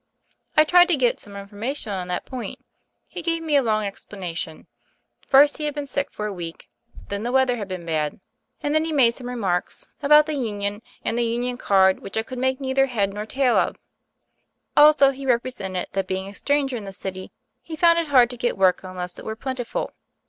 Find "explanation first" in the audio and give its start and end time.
3.83-5.57